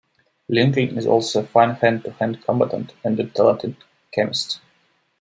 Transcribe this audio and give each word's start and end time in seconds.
Lincoln 0.49 0.97
is 0.97 1.05
also 1.05 1.41
a 1.41 1.45
fine 1.45 1.75
hand-to-hand 1.75 2.43
combatant 2.43 2.95
and 3.03 3.19
a 3.19 3.27
talented 3.27 3.75
chemist. 4.11 4.59